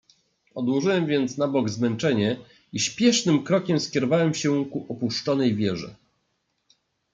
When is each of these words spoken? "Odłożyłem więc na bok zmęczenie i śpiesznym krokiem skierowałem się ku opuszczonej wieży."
"Odłożyłem 0.55 1.05
więc 1.07 1.37
na 1.37 1.47
bok 1.47 1.69
zmęczenie 1.69 2.37
i 2.73 2.79
śpiesznym 2.79 3.43
krokiem 3.43 3.79
skierowałem 3.79 4.33
się 4.33 4.65
ku 4.69 4.85
opuszczonej 4.89 5.55
wieży." 5.55 5.95